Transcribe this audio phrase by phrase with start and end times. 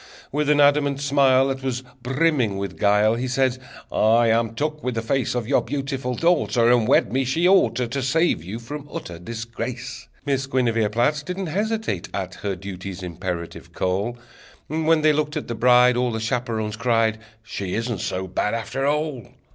[0.31, 3.59] With an adamant smile That was brimming with guile, He said:
[3.91, 7.75] "I am took with the face Of your beautiful daughter, And wed me she ought
[7.75, 13.03] ter, To save you from utter disgrace!" Miss Guinevere Platt Didn't hesitate at Her duty's
[13.03, 14.17] imperative call.
[14.65, 18.87] When they looked at the bride All the chaperons cried: "She isn't so bad, after
[18.87, 19.27] all!"